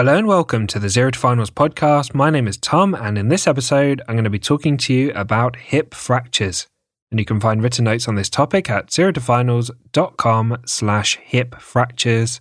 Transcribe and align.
Hello 0.00 0.16
and 0.16 0.26
welcome 0.26 0.66
to 0.68 0.78
the 0.78 0.88
Zero 0.88 1.10
to 1.10 1.18
Finals 1.18 1.50
podcast. 1.50 2.14
My 2.14 2.30
name 2.30 2.48
is 2.48 2.56
Tom, 2.56 2.94
and 2.94 3.18
in 3.18 3.28
this 3.28 3.46
episode, 3.46 4.00
I'm 4.08 4.14
going 4.14 4.24
to 4.24 4.30
be 4.30 4.38
talking 4.38 4.78
to 4.78 4.94
you 4.94 5.12
about 5.14 5.56
hip 5.56 5.92
fractures. 5.92 6.66
And 7.10 7.20
you 7.20 7.26
can 7.26 7.38
find 7.38 7.62
written 7.62 7.84
notes 7.84 8.08
on 8.08 8.14
this 8.14 8.30
topic 8.30 8.70
at 8.70 8.86
zerotofinals.com 8.86 10.56
slash 10.64 11.18
hip 11.18 11.60
fractures 11.60 12.40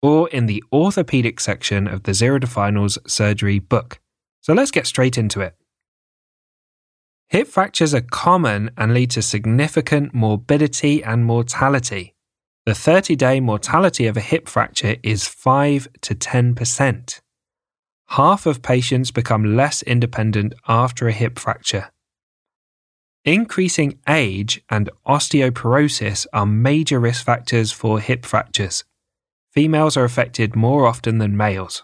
or 0.00 0.28
in 0.28 0.46
the 0.46 0.62
orthopedic 0.72 1.40
section 1.40 1.88
of 1.88 2.04
the 2.04 2.14
Zero 2.14 2.38
to 2.38 2.46
Finals 2.46 3.00
surgery 3.04 3.58
book. 3.58 3.98
So 4.40 4.52
let's 4.52 4.70
get 4.70 4.86
straight 4.86 5.18
into 5.18 5.40
it. 5.40 5.56
Hip 7.30 7.48
fractures 7.48 7.94
are 7.94 8.00
common 8.00 8.70
and 8.76 8.94
lead 8.94 9.10
to 9.10 9.22
significant 9.22 10.14
morbidity 10.14 11.02
and 11.02 11.24
mortality. 11.24 12.11
The 12.64 12.74
30 12.76 13.16
day 13.16 13.40
mortality 13.40 14.06
of 14.06 14.16
a 14.16 14.20
hip 14.20 14.46
fracture 14.48 14.94
is 15.02 15.26
5 15.26 15.88
to 16.02 16.14
10%. 16.14 17.20
Half 18.10 18.46
of 18.46 18.62
patients 18.62 19.10
become 19.10 19.56
less 19.56 19.82
independent 19.82 20.54
after 20.68 21.08
a 21.08 21.12
hip 21.12 21.40
fracture. 21.40 21.90
Increasing 23.24 23.98
age 24.08 24.62
and 24.70 24.90
osteoporosis 25.04 26.28
are 26.32 26.46
major 26.46 27.00
risk 27.00 27.24
factors 27.24 27.72
for 27.72 27.98
hip 27.98 28.24
fractures. 28.24 28.84
Females 29.50 29.96
are 29.96 30.04
affected 30.04 30.54
more 30.54 30.86
often 30.86 31.18
than 31.18 31.36
males. 31.36 31.82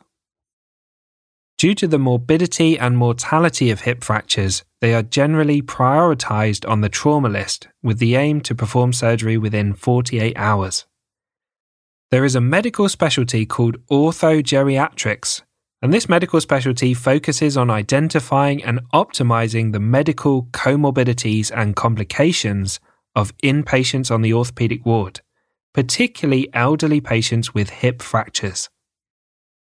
Due 1.59 1.75
to 1.75 1.89
the 1.89 1.99
morbidity 1.99 2.79
and 2.79 2.97
mortality 2.97 3.69
of 3.73 3.81
hip 3.81 4.05
fractures, 4.05 4.63
they 4.81 4.95
are 4.95 5.03
generally 5.03 5.61
prioritized 5.61 6.69
on 6.69 6.83
the 6.83 6.89
trauma 6.89 7.29
list 7.29 7.67
with 7.83 7.99
the 7.99 8.15
aim 8.15 8.41
to 8.41 8.55
perform 8.55 8.93
surgery 8.93 9.37
within 9.37 9.75
48 9.75 10.37
hours. 10.37 10.87
There 12.13 12.25
is 12.25 12.37
a 12.37 12.41
medical 12.41 12.89
specialty 12.89 13.45
called 13.45 13.85
orthogeriatrics, 13.89 15.43
and 15.83 15.93
this 15.93 16.09
medical 16.09 16.41
specialty 16.41 16.95
focuses 16.95 17.57
on 17.57 17.71
identifying 17.71 18.63
and 18.63 18.81
optimizing 18.95 19.73
the 19.73 19.81
medical 19.81 20.45
comorbidities 20.53 21.51
and 21.53 21.75
complications 21.75 22.79
of 23.17 23.37
inpatients 23.39 24.13
on 24.13 24.23
the 24.23 24.33
orthopedic 24.33 24.87
ward, 24.87 25.23
particularly 25.75 26.49
elderly 26.55 27.01
patients 27.01 27.53
with 27.53 27.71
hip 27.71 28.01
fractures. 28.01 28.71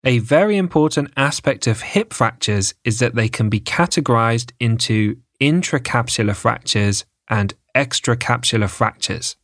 A 0.05 0.19
very 0.19 0.57
important 0.57 1.13
aspect 1.17 1.67
of 1.67 1.83
hip 1.83 2.15
fractures 2.15 2.73
is 2.85 3.01
that 3.01 3.15
they 3.15 3.29
can 3.29 3.51
be 3.51 3.61
categorized 3.61 4.53
into 4.59 5.17
intracapsular 5.41 6.35
fractures 6.35 7.05
and 7.29 7.53
extracapsular 7.77 8.71
fractures. 8.71 9.37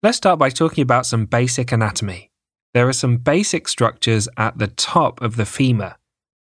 Let's 0.00 0.18
start 0.18 0.38
by 0.38 0.50
talking 0.50 0.82
about 0.82 1.06
some 1.06 1.26
basic 1.26 1.72
anatomy. 1.72 2.30
There 2.72 2.88
are 2.88 2.92
some 2.92 3.16
basic 3.16 3.66
structures 3.66 4.28
at 4.36 4.58
the 4.58 4.68
top 4.68 5.20
of 5.20 5.36
the 5.36 5.46
femur 5.46 5.96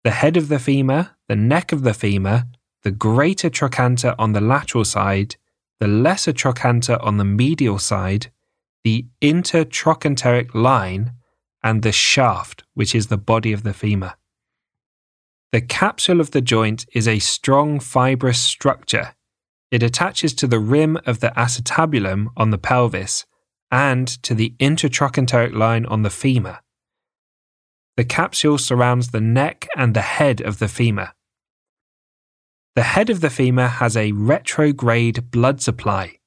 the 0.05 0.13
head 0.13 0.37
of 0.37 0.47
the 0.47 0.61
femur, 0.61 1.11
the 1.27 1.35
neck 1.35 1.73
of 1.73 1.83
the 1.83 1.93
femur, 1.93 2.45
the 2.85 2.93
greater 2.93 3.51
trochanter 3.51 4.15
on 4.21 4.35
the 4.35 4.41
lateral 4.41 4.85
side, 4.85 5.35
the 5.81 5.89
lesser 5.89 6.33
trochanter 6.33 6.97
on 7.03 7.17
the 7.17 7.25
medial 7.25 7.77
side, 7.81 8.31
the 8.85 9.05
intertrochanteric 9.21 10.55
line, 10.55 11.11
and 11.63 11.83
the 11.83 11.93
shaft, 11.93 12.65
which 12.75 12.95
is 12.95 13.07
the 13.09 13.17
body 13.17 13.53
of 13.53 13.63
the 13.63 13.75
femur. 13.75 14.15
The 15.53 15.61
capsule 15.61 16.21
of 16.21 16.33
the 16.33 16.41
joint 16.41 16.87
is 16.93 17.09
a 17.09 17.19
strong 17.19 17.81
fibrous 17.81 18.41
structure. 18.41 19.15
It 19.71 19.83
attaches 19.83 20.35
to 20.35 20.47
the 20.47 20.59
rim 20.59 20.99
of 21.07 21.21
the 21.21 21.33
acetabulum 21.37 22.29
on 22.37 22.51
the 22.51 22.59
pelvis 22.59 23.25
and 23.71 24.07
to 24.23 24.35
the 24.35 24.55
intertrochanteric 24.61 25.55
line 25.55 25.87
on 25.87 26.03
the 26.03 26.11
femur. 26.11 26.59
The 27.97 28.05
capsule 28.05 28.59
surrounds 28.59 29.11
the 29.11 29.21
neck 29.21 29.67
and 29.77 29.95
the 29.95 30.03
head 30.03 30.41
of 30.41 30.59
the 30.59 30.69
femur. 30.69 31.13
The 32.75 32.83
head 32.83 33.09
of 33.09 33.23
the 33.23 33.31
femur 33.31 33.69
has 33.69 33.97
a 33.97 34.13
retrograde 34.13 35.31
blood 35.31 35.63
supply. 35.63 36.19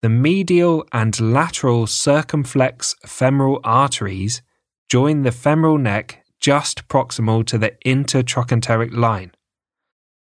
The 0.00 0.08
medial 0.08 0.86
and 0.92 1.18
lateral 1.20 1.86
circumflex 1.86 2.94
femoral 3.04 3.60
arteries 3.62 4.42
join 4.88 5.22
the 5.22 5.32
femoral 5.32 5.78
neck 5.78 6.24
just 6.40 6.88
proximal 6.88 7.44
to 7.46 7.58
the 7.58 7.72
intertrochanteric 7.86 8.94
line. 8.94 9.32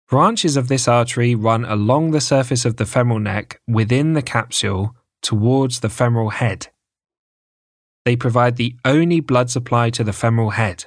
Branches 0.07 0.55
of 0.55 0.67
this 0.67 0.87
artery 0.87 1.35
run 1.35 1.65
along 1.65 2.11
the 2.11 2.21
surface 2.21 2.63
of 2.63 2.77
the 2.77 2.85
femoral 2.85 3.19
neck 3.19 3.59
within 3.67 4.13
the 4.13 4.21
capsule 4.21 4.95
towards 5.21 5.79
the 5.79 5.89
femoral 5.89 6.29
head. 6.29 6.67
They 8.05 8.15
provide 8.15 8.57
the 8.57 8.75
only 8.85 9.19
blood 9.19 9.49
supply 9.49 9.89
to 9.89 10.03
the 10.03 10.13
femoral 10.13 10.51
head. 10.51 10.85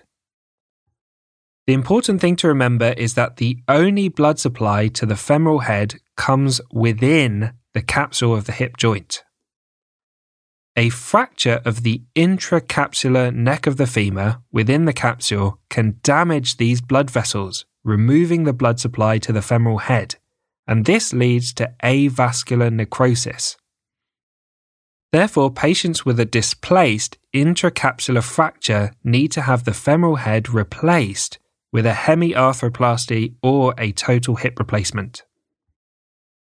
The 1.67 1.75
important 1.75 2.21
thing 2.21 2.37
to 2.37 2.49
remember 2.49 2.95
is 2.97 3.15
that 3.15 3.37
the 3.37 3.59
only 3.69 4.09
blood 4.09 4.39
supply 4.39 4.89
to 4.89 5.05
the 5.05 5.17
femoral 5.17 5.59
head 5.59 5.97
comes 6.17 6.61
within 6.73 7.53
the 7.75 7.83
capsule 7.83 8.35
of 8.35 8.47
the 8.47 8.53
hip 8.53 8.77
joint. 8.77 9.23
A 10.78 10.91
fracture 10.91 11.61
of 11.65 11.83
the 11.83 12.05
intracapsular 12.15 13.34
neck 13.34 13.66
of 13.66 13.78
the 13.78 13.87
femur 13.89 14.39
within 14.53 14.84
the 14.84 14.93
capsule 14.93 15.59
can 15.69 15.99
damage 16.05 16.56
these 16.56 16.81
blood 16.81 17.11
vessels, 17.11 17.65
removing 17.83 18.44
the 18.44 18.53
blood 18.53 18.78
supply 18.78 19.19
to 19.19 19.33
the 19.33 19.43
femoral 19.43 19.78
head, 19.78 20.15
and 20.69 20.84
this 20.84 21.12
leads 21.12 21.53
to 21.55 21.75
avascular 21.83 22.72
necrosis. 22.72 23.56
Therefore, 25.11 25.50
patients 25.50 26.06
with 26.06 26.21
a 26.21 26.25
displaced 26.25 27.19
intracapsular 27.34 28.22
fracture 28.22 28.93
need 29.03 29.33
to 29.33 29.43
have 29.43 29.65
the 29.65 29.75
femoral 29.75 30.15
head 30.15 30.49
replaced 30.49 31.41
with 31.72 31.87
a 31.87 31.93
hemiarthroplasty 32.06 33.34
or 33.43 33.75
a 33.78 33.91
total 33.91 34.37
hip 34.37 34.61
replacement. 34.61 35.25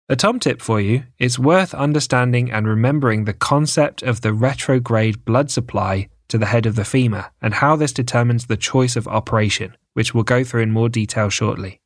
A 0.08 0.14
tom 0.14 0.38
tip 0.38 0.62
for 0.62 0.80
you 0.80 1.02
it's 1.18 1.36
worth 1.36 1.74
understanding 1.74 2.52
and 2.52 2.68
remembering 2.68 3.24
the 3.24 3.32
concept 3.32 4.04
of 4.04 4.20
the 4.20 4.32
retrograde 4.32 5.24
blood 5.24 5.50
supply 5.50 6.08
to 6.28 6.38
the 6.38 6.46
head 6.46 6.64
of 6.64 6.76
the 6.76 6.84
femur 6.84 7.32
and 7.42 7.54
how 7.54 7.74
this 7.74 7.92
determines 7.92 8.46
the 8.46 8.56
choice 8.56 8.94
of 8.94 9.08
operation, 9.08 9.76
which 9.94 10.14
we'll 10.14 10.22
go 10.22 10.44
through 10.44 10.62
in 10.62 10.70
more 10.70 10.88
detail 10.88 11.28
shortly. 11.28 11.80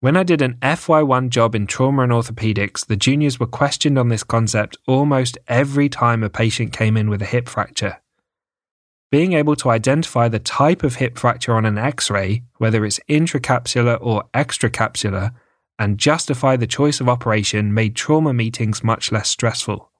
When 0.00 0.16
I 0.16 0.22
did 0.22 0.40
an 0.40 0.54
FY1 0.62 1.28
job 1.28 1.54
in 1.54 1.66
trauma 1.66 2.04
and 2.04 2.12
orthopedics, 2.12 2.86
the 2.86 2.96
juniors 2.96 3.38
were 3.38 3.46
questioned 3.46 3.98
on 3.98 4.08
this 4.08 4.24
concept 4.24 4.78
almost 4.86 5.36
every 5.46 5.90
time 5.90 6.22
a 6.22 6.30
patient 6.30 6.72
came 6.72 6.96
in 6.96 7.10
with 7.10 7.20
a 7.20 7.26
hip 7.26 7.50
fracture. 7.50 7.98
Being 9.10 9.34
able 9.34 9.56
to 9.56 9.68
identify 9.68 10.28
the 10.28 10.38
type 10.38 10.82
of 10.82 10.96
hip 10.96 11.18
fracture 11.18 11.52
on 11.52 11.66
an 11.66 11.76
x 11.76 12.10
ray, 12.10 12.44
whether 12.56 12.82
it's 12.86 13.00
intracapsular 13.10 13.98
or 14.00 14.24
extracapsular, 14.32 15.32
and 15.78 15.98
justify 15.98 16.56
the 16.56 16.66
choice 16.66 17.00
of 17.00 17.08
operation 17.08 17.74
made 17.74 17.96
trauma 17.96 18.32
meetings 18.32 18.84
much 18.84 19.10
less 19.10 19.28
stressful. 19.28 19.90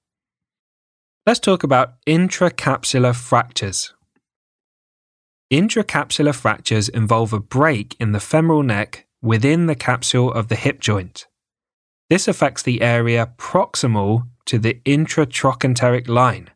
Let's 1.26 1.40
talk 1.40 1.62
about 1.62 1.94
intracapsular 2.06 3.14
fractures. 3.14 3.94
Intracapsular 5.52 6.34
fractures 6.34 6.88
involve 6.88 7.32
a 7.32 7.40
break 7.40 7.96
in 7.98 8.12
the 8.12 8.20
femoral 8.20 8.62
neck 8.62 9.06
within 9.22 9.66
the 9.66 9.74
capsule 9.74 10.32
of 10.32 10.48
the 10.48 10.56
hip 10.56 10.80
joint. 10.80 11.26
This 12.10 12.28
affects 12.28 12.62
the 12.62 12.82
area 12.82 13.32
proximal 13.38 14.28
to 14.46 14.58
the 14.58 14.74
intertrochanteric 14.84 16.08
line, 16.08 16.50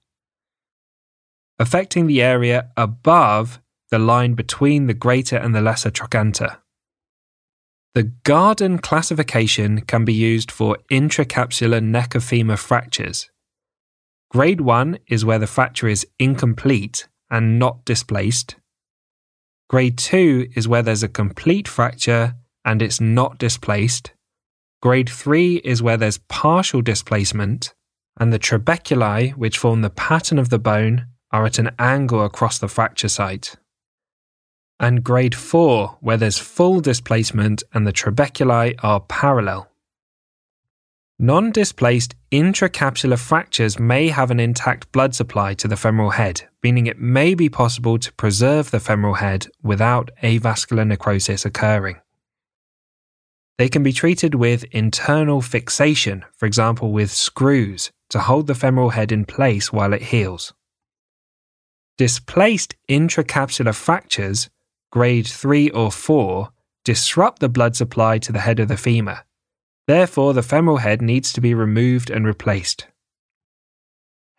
affecting 1.59 2.07
the 2.07 2.23
area 2.23 2.71
above 2.77 3.61
the 3.91 3.99
line 3.99 4.35
between 4.35 4.87
the 4.87 4.95
greater 4.95 5.37
and 5.37 5.55
the 5.55 5.63
lesser 5.63 5.91
trochanter. 5.91 6.59
The 7.99 8.13
Garden 8.23 8.79
classification 8.79 9.81
can 9.81 10.05
be 10.05 10.13
used 10.13 10.53
for 10.53 10.79
intracapsular 10.89 11.83
neck 11.83 12.15
of 12.15 12.23
femur 12.23 12.57
fractures. 12.57 13.29
Grade 14.31 14.61
1 14.61 15.01
is 15.09 15.25
where 15.25 15.41
the 15.41 15.49
fracture 15.49 15.89
is 15.89 16.07
incomplete 16.17 17.09
and 17.29 17.59
not 17.59 17.85
displaced. 17.85 18.55
Grade 19.69 19.99
2 19.99 20.51
is 20.55 20.69
where 20.69 20.81
there's 20.81 21.03
a 21.03 21.09
complete 21.09 21.67
fracture 21.67 22.37
and 22.65 22.83
it's 22.83 23.01
not 23.01 23.37
displaced. 23.37 24.13
Grade 24.81 25.09
3 25.09 25.57
is 25.65 25.83
where 25.83 25.97
there's 25.97 26.19
partial 26.29 26.83
displacement, 26.83 27.75
and 28.21 28.33
the 28.33 28.39
trabeculae, 28.39 29.33
which 29.33 29.59
form 29.59 29.83
the 29.83 29.91
pattern 29.91 30.39
of 30.39 30.51
the 30.51 30.61
bone, 30.61 31.09
are 31.33 31.47
at 31.47 31.59
an 31.59 31.73
angle 31.81 32.25
across 32.25 32.61
the 32.61 32.69
fracture 32.69 33.09
site 33.09 33.57
and 34.81 35.03
grade 35.03 35.35
4, 35.35 35.99
where 36.01 36.17
there's 36.17 36.39
full 36.39 36.81
displacement 36.81 37.63
and 37.73 37.87
the 37.87 37.93
trabeculae 37.93 38.75
are 38.83 39.01
parallel. 39.01 39.69
Non 41.19 41.51
displaced 41.51 42.15
intracapsular 42.31 43.19
fractures 43.19 43.79
may 43.79 44.09
have 44.09 44.31
an 44.31 44.39
intact 44.39 44.93
blood 44.93 45.17
supply 45.17 45.53
to 45.55 45.67
the 45.67 45.77
femoral 45.77 46.11
head, 46.11 46.43
meaning 46.63 46.87
it 46.87 47.01
may 47.01 47.35
be 47.35 47.49
possible 47.49 47.99
to 47.99 48.13
preserve 48.13 48.71
the 48.71 48.79
femoral 48.79 49.15
head 49.15 49.49
without 49.61 50.11
avascular 50.23 50.87
necrosis 50.87 51.45
occurring. 51.45 51.97
They 53.59 53.69
can 53.69 53.83
be 53.83 53.93
treated 53.93 54.37
with 54.37 54.63
internal 54.71 55.43
fixation, 55.43 56.25
for 56.37 56.47
example, 56.47 56.93
with 56.93 57.11
screws, 57.11 57.91
to 58.11 58.21
hold 58.21 58.47
the 58.47 58.55
femoral 58.55 58.91
head 58.91 59.11
in 59.11 59.25
place 59.25 59.73
while 59.73 59.93
it 59.93 60.03
heals. 60.03 60.53
Displaced 61.97 62.77
intracapsular 62.89 63.75
fractures, 63.75 64.49
grade 64.91 65.27
3 65.27 65.71
or 65.71 65.91
4, 65.91 66.49
disrupt 66.85 67.41
the 67.41 67.49
blood 67.49 67.77
supply 67.77 68.19
to 68.19 68.33
the 68.33 68.41
head 68.41 68.61
of 68.61 68.69
the 68.69 68.77
femur. 68.77 69.21
Therefore, 69.87 70.35
the 70.35 70.43
femoral 70.43 70.79
head 70.79 71.03
needs 71.03 71.33
to 71.33 71.41
be 71.41 71.55
removed 71.55 72.11
and 72.11 72.27
replaced. 72.27 72.87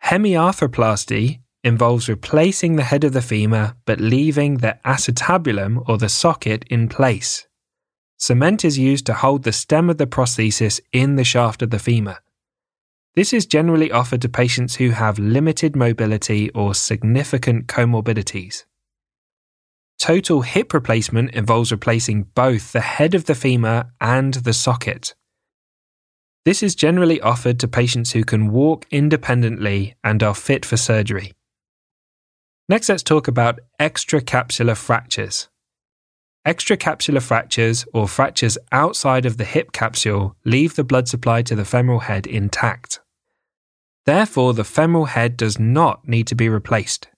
Hemiarthroplasty 0.04 1.40
involves 1.62 2.08
replacing 2.08 2.76
the 2.76 2.84
head 2.84 3.04
of 3.04 3.12
the 3.12 3.22
femur 3.22 3.74
but 3.84 4.00
leaving 4.00 4.58
the 4.58 4.78
acetabulum 4.84 5.86
or 5.88 5.98
the 5.98 6.08
socket 6.08 6.64
in 6.70 6.88
place. 6.88 7.46
Cement 8.16 8.64
is 8.64 8.78
used 8.78 9.06
to 9.06 9.14
hold 9.14 9.42
the 9.42 9.52
stem 9.52 9.90
of 9.90 9.98
the 9.98 10.06
prosthesis 10.06 10.80
in 10.92 11.16
the 11.16 11.24
shaft 11.24 11.62
of 11.62 11.70
the 11.70 11.78
femur. 11.78 12.18
This 13.14 13.32
is 13.32 13.44
generally 13.44 13.90
offered 13.90 14.22
to 14.22 14.28
patients 14.28 14.76
who 14.76 14.90
have 14.90 15.18
limited 15.18 15.74
mobility 15.74 16.50
or 16.50 16.74
significant 16.74 17.66
comorbidities. 17.66 18.64
Total 20.00 20.40
hip 20.40 20.72
replacement 20.72 21.30
involves 21.32 21.70
replacing 21.70 22.22
both 22.34 22.72
the 22.72 22.80
head 22.80 23.14
of 23.14 23.26
the 23.26 23.34
femur 23.34 23.92
and 24.00 24.32
the 24.32 24.54
socket. 24.54 25.14
This 26.46 26.62
is 26.62 26.74
generally 26.74 27.20
offered 27.20 27.60
to 27.60 27.68
patients 27.68 28.12
who 28.12 28.24
can 28.24 28.50
walk 28.50 28.86
independently 28.90 29.94
and 30.02 30.22
are 30.22 30.34
fit 30.34 30.64
for 30.64 30.78
surgery. 30.78 31.34
Next, 32.66 32.88
let's 32.88 33.02
talk 33.02 33.28
about 33.28 33.60
extracapsular 33.78 34.74
fractures. 34.74 35.50
Extracapsular 36.46 37.20
fractures, 37.20 37.84
or 37.92 38.08
fractures 38.08 38.56
outside 38.72 39.26
of 39.26 39.36
the 39.36 39.44
hip 39.44 39.72
capsule, 39.72 40.34
leave 40.46 40.76
the 40.76 40.84
blood 40.84 41.08
supply 41.08 41.42
to 41.42 41.54
the 41.54 41.66
femoral 41.66 42.00
head 42.00 42.26
intact. 42.26 43.00
Therefore, 44.06 44.54
the 44.54 44.64
femoral 44.64 45.06
head 45.06 45.36
does 45.36 45.58
not 45.58 46.08
need 46.08 46.26
to 46.28 46.34
be 46.34 46.48
replaced. 46.48 47.08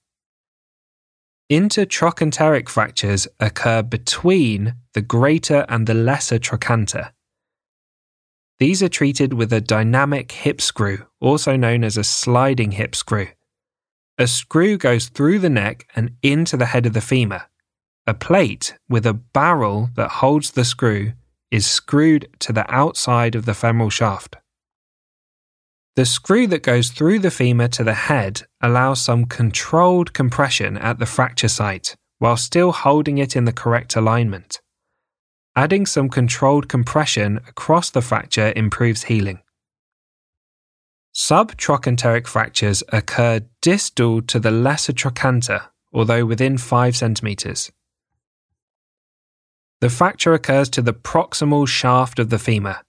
Intertrochanteric 1.53 2.67
fractures 2.71 3.29
occur 3.39 3.83
between 3.83 4.75
the 4.95 5.03
greater 5.03 5.67
and 5.69 5.87
the 5.87 5.93
lesser 5.93 6.39
trochanter. 6.39 7.13
These 8.59 8.83
are 8.83 8.89
treated 8.89 9.35
with 9.35 9.53
a 9.53 9.61
dynamic 9.61 10.33
hip 10.33 10.63
screw, 10.63 11.05
also 11.21 11.55
known 11.57 11.85
as 11.85 11.99
a 11.99 12.05
sliding 12.05 12.71
hip 12.71 12.97
screw. 12.97 13.29
A 14.17 14.27
screw 14.27 14.79
goes 14.79 15.11
through 15.11 15.41
the 15.41 15.51
neck 15.51 15.87
and 15.95 16.13
into 16.23 16.57
the 16.57 16.65
head 16.65 16.87
of 16.87 16.95
the 16.95 17.03
femur, 17.03 17.43
a 18.07 18.15
plate 18.15 18.75
with 18.89 19.05
a 19.05 19.13
barrel 19.13 19.91
that 19.95 20.23
holds 20.23 20.53
the 20.53 20.65
screw 20.65 21.13
is 21.51 21.67
screwed 21.67 22.31
to 22.39 22.55
the 22.55 22.65
outside 22.75 23.35
of 23.35 23.45
the 23.45 23.53
femoral 23.53 23.91
shaft. 23.91 24.37
The 25.95 26.07
screw 26.07 26.47
that 26.47 26.63
goes 26.63 26.89
through 26.89 27.19
the 27.19 27.31
femur 27.31 27.69
to 27.69 27.85
the 27.85 27.95
head 27.95 28.43
allows 28.63 29.03
some 29.03 29.27
controlled 29.27 30.15
compression 30.15 30.79
at 30.79 30.99
the 30.99 31.07
fracture 31.07 31.49
site 31.49 31.97
while 32.19 32.37
still 32.37 32.73
holding 32.73 33.19
it 33.19 33.37
in 33.37 33.45
the 33.45 33.53
correct 33.53 33.97
alignment. 33.97 34.61
Adding 35.55 35.85
some 35.87 36.09
controlled 36.09 36.69
compression 36.69 37.41
across 37.49 37.91
the 37.91 38.01
fracture 38.01 38.53
improves 38.57 39.05
healing. 39.05 39.41
Subtrochanteric 41.15 42.27
fractures 42.27 42.83
occur 42.91 43.41
distal 43.61 44.23
to 44.23 44.39
the 44.39 44.51
lesser 44.51 44.95
trochanter, 44.95 45.65
although 45.93 46.25
within 46.25 46.57
5 46.57 46.97
centimeters. 46.97 47.71
The 49.81 49.91
fracture 49.91 50.33
occurs 50.33 50.71
to 50.71 50.81
the 50.81 50.95
proximal 50.95 51.69
shaft 51.69 52.19
of 52.19 52.31
the 52.31 52.39
femur. 52.39 52.81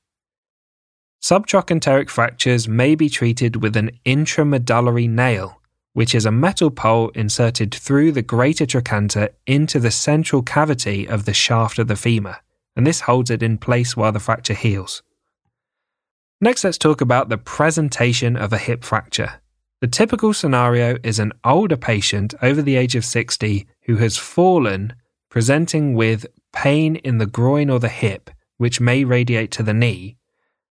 Subtrochanteric 1.23 2.09
fractures 2.09 2.67
may 2.67 2.95
be 2.95 3.07
treated 3.07 3.63
with 3.63 3.77
an 3.77 3.91
intramedullary 4.05 5.09
nail, 5.09 5.61
which 5.93 6.13
is 6.13 6.25
a 6.25 6.31
metal 6.31 6.69
pole 6.69 7.11
inserted 7.15 7.73
through 7.73 8.11
the 8.11 8.21
greater 8.21 8.65
trochanter 8.65 9.29
into 9.47 9.79
the 9.79 9.89
central 9.89 10.41
cavity 10.41 11.07
of 11.07 11.23
the 11.23 11.33
shaft 11.33 11.79
of 11.79 11.87
the 11.87 11.95
femur, 11.95 12.35
and 12.75 12.85
this 12.85 12.99
holds 13.01 13.31
it 13.31 13.41
in 13.41 13.57
place 13.57 13.95
while 13.95 14.11
the 14.11 14.19
fracture 14.19 14.53
heals. 14.53 15.01
Next, 16.41 16.65
let's 16.65 16.77
talk 16.77 16.99
about 16.99 17.29
the 17.29 17.37
presentation 17.37 18.35
of 18.35 18.51
a 18.51 18.57
hip 18.57 18.83
fracture. 18.83 19.35
The 19.79 19.87
typical 19.87 20.33
scenario 20.33 20.97
is 21.03 21.19
an 21.19 21.31
older 21.45 21.77
patient 21.77 22.33
over 22.41 22.61
the 22.61 22.75
age 22.75 22.97
of 22.97 23.05
60 23.05 23.65
who 23.83 23.95
has 23.95 24.17
fallen, 24.17 24.93
presenting 25.29 25.93
with 25.93 26.25
pain 26.51 26.97
in 26.97 27.17
the 27.17 27.25
groin 27.25 27.69
or 27.69 27.79
the 27.79 27.87
hip, 27.87 28.29
which 28.57 28.81
may 28.81 29.05
radiate 29.05 29.51
to 29.51 29.63
the 29.63 29.73
knee, 29.73 30.17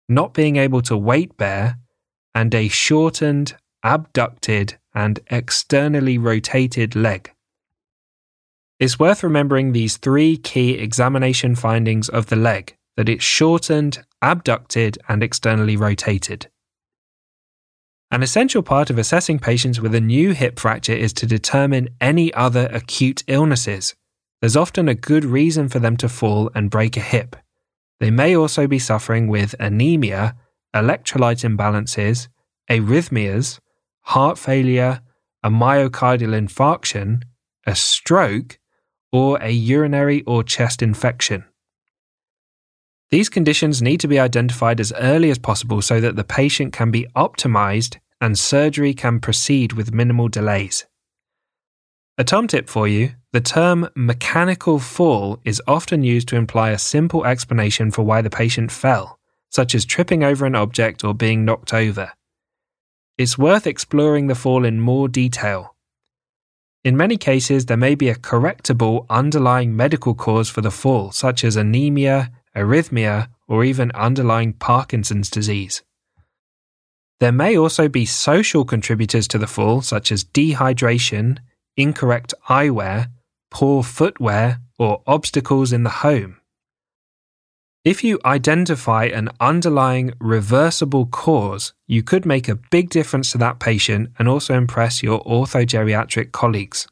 not 0.08 0.34
being 0.34 0.56
able 0.56 0.82
to 0.82 0.96
weight 0.96 1.36
bear, 1.36 1.78
and 2.34 2.54
a 2.54 2.68
shortened, 2.68 3.56
abducted, 3.82 4.78
and 4.94 5.20
externally 5.28 6.18
rotated 6.18 6.94
leg. 6.94 7.32
It's 8.78 8.98
worth 8.98 9.22
remembering 9.22 9.72
these 9.72 9.96
three 9.96 10.36
key 10.36 10.72
examination 10.72 11.54
findings 11.54 12.08
of 12.08 12.26
the 12.26 12.36
leg 12.36 12.76
that 12.96 13.08
it's 13.08 13.24
shortened, 13.24 14.04
abducted, 14.22 14.98
and 15.08 15.22
externally 15.22 15.76
rotated. 15.76 16.48
An 18.10 18.22
essential 18.22 18.62
part 18.62 18.90
of 18.90 18.98
assessing 18.98 19.38
patients 19.38 19.80
with 19.80 19.94
a 19.94 20.00
new 20.00 20.32
hip 20.32 20.58
fracture 20.58 20.92
is 20.92 21.12
to 21.14 21.26
determine 21.26 21.88
any 22.00 22.32
other 22.34 22.68
acute 22.72 23.24
illnesses 23.26 23.94
there's 24.40 24.56
often 24.56 24.88
a 24.88 24.94
good 24.94 25.24
reason 25.24 25.68
for 25.68 25.78
them 25.78 25.96
to 25.96 26.08
fall 26.08 26.50
and 26.54 26.70
break 26.70 26.96
a 26.96 27.00
hip. 27.00 27.36
They 28.00 28.10
may 28.10 28.36
also 28.36 28.66
be 28.66 28.78
suffering 28.78 29.28
with 29.28 29.54
anemia, 29.58 30.36
electrolyte 30.74 31.44
imbalances, 31.44 32.28
arrhythmias, 32.70 33.58
heart 34.02 34.38
failure, 34.38 35.00
a 35.42 35.50
myocardial 35.50 36.34
infarction, 36.34 37.22
a 37.66 37.74
stroke, 37.74 38.58
or 39.12 39.38
a 39.40 39.50
urinary 39.50 40.22
or 40.22 40.42
chest 40.42 40.82
infection. 40.82 41.44
These 43.10 43.28
conditions 43.28 43.80
need 43.80 44.00
to 44.00 44.08
be 44.08 44.18
identified 44.18 44.80
as 44.80 44.92
early 44.98 45.30
as 45.30 45.38
possible 45.38 45.80
so 45.80 46.00
that 46.00 46.16
the 46.16 46.24
patient 46.24 46.72
can 46.72 46.90
be 46.90 47.06
optimized 47.14 47.98
and 48.20 48.38
surgery 48.38 48.94
can 48.94 49.20
proceed 49.20 49.72
with 49.72 49.94
minimal 49.94 50.28
delays. 50.28 50.86
A 52.18 52.24
tom 52.24 52.48
tip 52.48 52.68
for 52.68 52.88
you 52.88 53.12
the 53.32 53.42
term 53.42 53.90
mechanical 53.94 54.78
fall 54.78 55.38
is 55.44 55.60
often 55.66 56.02
used 56.02 56.28
to 56.28 56.36
imply 56.36 56.70
a 56.70 56.78
simple 56.78 57.26
explanation 57.26 57.90
for 57.90 58.02
why 58.02 58.22
the 58.22 58.30
patient 58.30 58.72
fell, 58.72 59.18
such 59.50 59.74
as 59.74 59.84
tripping 59.84 60.24
over 60.24 60.46
an 60.46 60.54
object 60.54 61.04
or 61.04 61.12
being 61.12 61.44
knocked 61.44 61.74
over. 61.74 62.12
It's 63.18 63.36
worth 63.36 63.66
exploring 63.66 64.28
the 64.28 64.34
fall 64.34 64.64
in 64.64 64.80
more 64.80 65.08
detail. 65.08 65.74
In 66.82 66.96
many 66.96 67.18
cases, 67.18 67.66
there 67.66 67.76
may 67.76 67.94
be 67.94 68.08
a 68.08 68.14
correctable 68.14 69.04
underlying 69.10 69.76
medical 69.76 70.14
cause 70.14 70.48
for 70.48 70.62
the 70.62 70.70
fall, 70.70 71.12
such 71.12 71.44
as 71.44 71.56
anemia, 71.56 72.30
arrhythmia, 72.54 73.28
or 73.46 73.62
even 73.62 73.90
underlying 73.92 74.54
Parkinson's 74.54 75.28
disease. 75.28 75.82
There 77.20 77.32
may 77.32 77.58
also 77.58 77.88
be 77.88 78.06
social 78.06 78.64
contributors 78.64 79.28
to 79.28 79.38
the 79.38 79.46
fall, 79.46 79.82
such 79.82 80.10
as 80.10 80.24
dehydration, 80.24 81.38
incorrect 81.76 82.34
eyewear, 82.48 83.10
poor 83.50 83.82
footwear, 83.82 84.60
or 84.78 85.02
obstacles 85.06 85.72
in 85.72 85.82
the 85.82 85.90
home. 85.90 86.38
If 87.84 88.02
you 88.02 88.18
identify 88.24 89.04
an 89.04 89.30
underlying 89.38 90.12
reversible 90.18 91.06
cause, 91.06 91.72
you 91.86 92.02
could 92.02 92.26
make 92.26 92.48
a 92.48 92.58
big 92.72 92.90
difference 92.90 93.30
to 93.30 93.38
that 93.38 93.60
patient 93.60 94.10
and 94.18 94.28
also 94.28 94.54
impress 94.54 95.04
your 95.04 95.22
orthogeriatric 95.22 96.32
colleagues. 96.32 96.88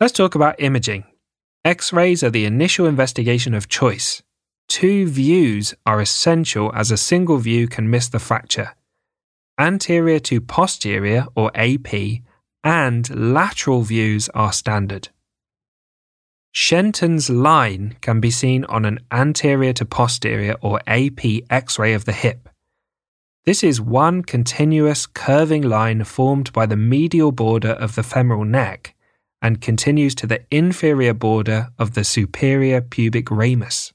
Let's 0.00 0.14
talk 0.14 0.34
about 0.34 0.58
imaging. 0.58 1.04
X 1.62 1.92
rays 1.92 2.22
are 2.22 2.30
the 2.30 2.46
initial 2.46 2.86
investigation 2.86 3.52
of 3.52 3.68
choice. 3.68 4.22
Two 4.66 5.06
views 5.06 5.74
are 5.84 6.00
essential 6.00 6.72
as 6.74 6.90
a 6.90 6.96
single 6.96 7.36
view 7.36 7.68
can 7.68 7.90
miss 7.90 8.08
the 8.08 8.18
fracture. 8.18 8.74
Anterior 9.58 10.20
to 10.20 10.40
posterior, 10.40 11.26
or 11.34 11.50
AP, 11.54 12.22
and 12.62 13.08
lateral 13.14 13.82
views 13.82 14.28
are 14.30 14.52
standard. 14.52 15.08
Shenton's 16.52 17.30
line 17.30 17.96
can 18.00 18.20
be 18.20 18.30
seen 18.30 18.64
on 18.64 18.84
an 18.84 18.98
anterior 19.12 19.72
to 19.74 19.84
posterior 19.84 20.56
or 20.60 20.80
AP 20.86 21.20
X 21.48 21.78
ray 21.78 21.94
of 21.94 22.04
the 22.04 22.12
hip. 22.12 22.48
This 23.44 23.62
is 23.62 23.80
one 23.80 24.22
continuous 24.22 25.06
curving 25.06 25.62
line 25.62 26.04
formed 26.04 26.52
by 26.52 26.66
the 26.66 26.76
medial 26.76 27.32
border 27.32 27.70
of 27.70 27.94
the 27.94 28.02
femoral 28.02 28.44
neck 28.44 28.94
and 29.40 29.60
continues 29.60 30.14
to 30.16 30.26
the 30.26 30.44
inferior 30.50 31.14
border 31.14 31.68
of 31.78 31.94
the 31.94 32.04
superior 32.04 32.80
pubic 32.80 33.30
ramus. 33.30 33.92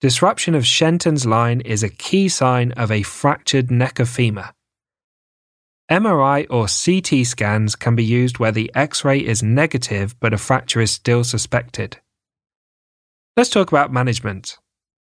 Disruption 0.00 0.54
of 0.54 0.66
Shenton's 0.66 1.26
line 1.26 1.60
is 1.60 1.82
a 1.82 1.88
key 1.88 2.28
sign 2.28 2.72
of 2.72 2.90
a 2.90 3.02
fractured 3.02 3.70
neck 3.70 4.00
of 4.00 4.08
femur. 4.08 4.50
MRI 5.90 6.46
or 6.50 6.68
CT 6.68 7.26
scans 7.26 7.74
can 7.74 7.96
be 7.96 8.04
used 8.04 8.38
where 8.38 8.52
the 8.52 8.70
X 8.76 9.04
ray 9.04 9.18
is 9.18 9.42
negative 9.42 10.14
but 10.20 10.32
a 10.32 10.38
fracture 10.38 10.80
is 10.80 10.92
still 10.92 11.24
suspected. 11.24 11.98
Let's 13.36 13.50
talk 13.50 13.72
about 13.72 13.92
management. 13.92 14.58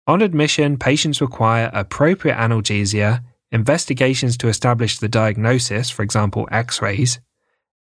On 0.06 0.20
admission, 0.20 0.76
patients 0.76 1.22
require 1.22 1.70
appropriate 1.72 2.36
analgesia, 2.36 3.24
investigations 3.50 4.36
to 4.36 4.48
establish 4.48 4.98
the 4.98 5.08
diagnosis, 5.08 5.88
for 5.88 6.02
example, 6.02 6.46
X 6.50 6.82
rays, 6.82 7.18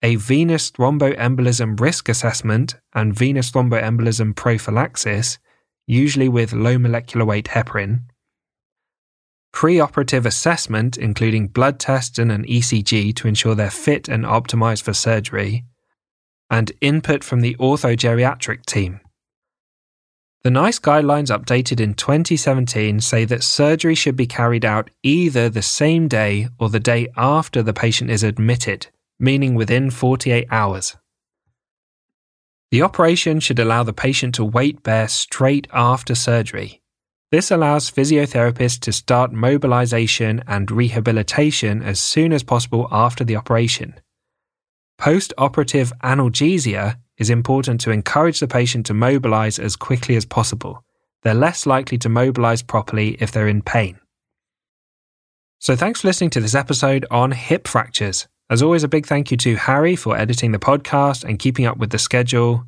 a 0.03 0.17
venous 0.17 0.71
thromboembolism 0.71 1.81
risk 1.81 2.11
assessment 2.11 2.75
and 2.95 3.17
venous 3.17 3.51
thromboembolism 3.51 4.37
prophylaxis, 4.37 5.39
usually 5.87 6.29
with 6.29 6.53
low 6.53 6.79
molecular 6.79 7.25
weight 7.25 7.47
heparin, 7.47 8.01
preoperative 9.53 10.25
assessment, 10.25 10.97
including 10.97 11.49
blood 11.49 11.79
tests 11.79 12.19
and 12.19 12.31
an 12.31 12.45
ECG 12.45 13.15
to 13.17 13.29
ensure 13.29 13.55
they're 13.55 13.71
fit 13.71 14.09
and 14.09 14.25
optimized 14.25 14.83
for 14.83 14.93
surgery, 14.93 15.65
and 16.51 16.73
input 16.81 17.23
from 17.23 17.41
the 17.41 17.55
orthogeriatric 17.57 18.65
team. 18.67 19.01
The 20.43 20.51
NICE 20.51 20.79
guidelines 20.79 21.27
updated 21.27 21.81
in 21.81 21.93
2017 21.93 23.01
say 23.01 23.27
that 23.27 23.43
surgery 23.43 23.95
should 23.95 24.17
be 24.17 24.27
carried 24.27 24.65
out 24.65 24.89
either 25.03 25.51
the 25.51 25.61
same 25.61 26.09
day 26.09 26.49
or 26.59 26.71
the 26.71 26.81
day 26.81 27.09
after 27.15 27.63
the 27.63 27.75
patient 27.75 28.11
is 28.11 28.23
admitted, 28.23 28.87
meaning 29.19 29.55
within 29.55 29.91
48 29.91 30.47
hours. 30.51 30.97
The 32.71 32.83
operation 32.83 33.41
should 33.41 33.59
allow 33.59 33.83
the 33.83 33.93
patient 33.93 34.35
to 34.37 34.45
weight 34.45 34.83
bear 34.83 35.09
straight 35.09 35.67
after 35.73 36.15
surgery. 36.15 36.81
This 37.31 37.53
allows 37.53 37.91
physiotherapists 37.91 38.81
to 38.81 38.93
start 38.93 39.33
mobilization 39.33 40.43
and 40.49 40.71
rehabilitation 40.71 41.81
as 41.83 42.01
soon 42.01 42.33
as 42.33 42.43
possible 42.43 42.89
after 42.91 43.23
the 43.23 43.37
operation. 43.37 43.95
Post 44.99 45.33
operative 45.39 45.93
analgesia 46.03 46.97
is 47.19 47.31
important 47.31 47.81
to 47.83 47.93
encourage 47.93 48.41
the 48.41 48.49
patient 48.49 48.85
to 48.87 48.95
mobilize 48.95 49.59
as 49.59 49.77
quickly 49.77 50.17
as 50.17 50.25
possible. 50.25 50.85
They're 51.23 51.35
less 51.35 51.67
likely 51.67 51.99
to 51.99 52.09
mobilize 52.09 52.63
properly 52.63 53.17
if 53.21 53.31
they're 53.31 53.49
in 53.49 53.63
pain. 53.63 54.01
So, 55.59 55.77
thanks 55.77 56.01
for 56.01 56.09
listening 56.09 56.31
to 56.31 56.41
this 56.41 56.55
episode 56.55 57.07
on 57.11 57.33
hip 57.33 57.69
fractures. 57.69 58.27
As 58.49 58.63
always, 58.63 58.83
a 58.83 58.89
big 58.89 59.07
thank 59.07 59.31
you 59.31 59.37
to 59.37 59.57
Harry 59.57 59.95
for 59.95 60.17
editing 60.17 60.53
the 60.53 60.59
podcast 60.59 61.23
and 61.23 61.39
keeping 61.39 61.67
up 61.67 61.77
with 61.77 61.91
the 61.91 61.99
schedule. 61.99 62.65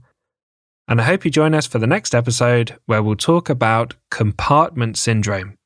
And 0.88 1.00
I 1.00 1.04
hope 1.04 1.24
you 1.24 1.30
join 1.30 1.54
us 1.54 1.66
for 1.66 1.78
the 1.78 1.86
next 1.86 2.14
episode 2.14 2.76
where 2.86 3.02
we'll 3.02 3.16
talk 3.16 3.48
about 3.48 3.94
compartment 4.10 4.96
syndrome. 4.98 5.56